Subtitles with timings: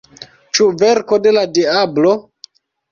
[0.57, 2.17] Ĉu verko de la diablo?